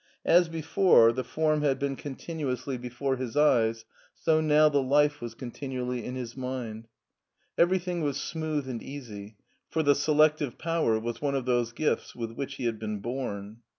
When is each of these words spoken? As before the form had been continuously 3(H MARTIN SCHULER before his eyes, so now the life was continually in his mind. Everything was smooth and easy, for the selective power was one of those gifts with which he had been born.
As 0.25 0.49
before 0.49 1.11
the 1.13 1.23
form 1.23 1.61
had 1.61 1.77
been 1.77 1.95
continuously 1.95 2.73
3(H 2.73 2.77
MARTIN 2.79 2.89
SCHULER 2.89 2.89
before 2.89 3.17
his 3.17 3.37
eyes, 3.37 3.85
so 4.15 4.41
now 4.41 4.67
the 4.67 4.81
life 4.81 5.21
was 5.21 5.35
continually 5.35 6.03
in 6.03 6.15
his 6.15 6.35
mind. 6.35 6.87
Everything 7.55 8.01
was 8.01 8.17
smooth 8.19 8.67
and 8.67 8.81
easy, 8.81 9.37
for 9.69 9.83
the 9.83 9.93
selective 9.93 10.57
power 10.57 10.99
was 10.99 11.21
one 11.21 11.35
of 11.35 11.45
those 11.45 11.71
gifts 11.71 12.15
with 12.15 12.31
which 12.31 12.55
he 12.55 12.65
had 12.65 12.79
been 12.79 12.97
born. 12.97 13.57